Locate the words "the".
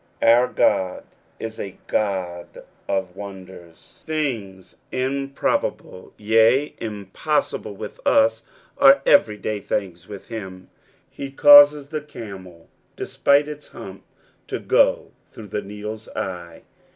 4.07-4.13, 11.89-12.01, 15.49-15.61